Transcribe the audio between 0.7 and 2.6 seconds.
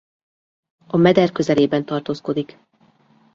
A meder közelében tartózkodik.